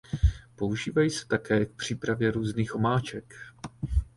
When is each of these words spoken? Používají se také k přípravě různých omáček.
Používají 0.55 1.09
se 1.09 1.25
také 1.27 1.65
k 1.65 1.71
přípravě 1.75 2.31
různých 2.31 2.75
omáček. 2.75 3.35